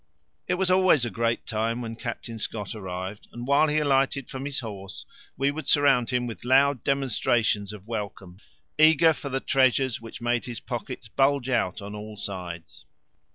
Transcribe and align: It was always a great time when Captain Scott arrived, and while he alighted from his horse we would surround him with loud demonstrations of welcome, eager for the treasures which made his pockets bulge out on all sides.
It 0.47 0.55
was 0.55 0.71
always 0.71 1.05
a 1.05 1.11
great 1.11 1.45
time 1.45 1.79
when 1.79 1.95
Captain 1.95 2.39
Scott 2.39 2.73
arrived, 2.73 3.27
and 3.31 3.45
while 3.45 3.67
he 3.67 3.77
alighted 3.77 4.31
from 4.31 4.45
his 4.45 4.61
horse 4.61 5.05
we 5.37 5.51
would 5.51 5.67
surround 5.67 6.09
him 6.09 6.25
with 6.25 6.43
loud 6.43 6.83
demonstrations 6.83 7.71
of 7.71 7.85
welcome, 7.85 8.39
eager 8.79 9.13
for 9.13 9.29
the 9.29 9.39
treasures 9.39 10.01
which 10.01 10.19
made 10.19 10.45
his 10.45 10.59
pockets 10.59 11.07
bulge 11.07 11.49
out 11.49 11.83
on 11.83 11.93
all 11.93 12.17
sides. 12.17 12.87